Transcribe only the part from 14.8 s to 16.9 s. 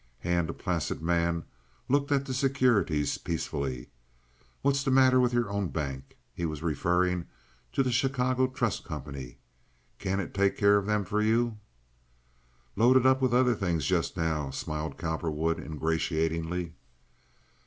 Cowperwood, ingratiatingly.